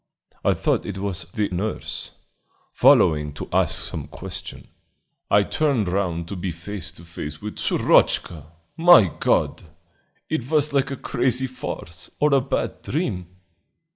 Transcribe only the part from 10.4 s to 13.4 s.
was like a crazy farce or a bad dream!"